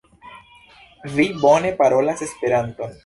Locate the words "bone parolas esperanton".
1.43-2.99